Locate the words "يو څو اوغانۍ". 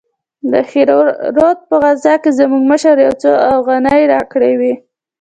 3.05-4.01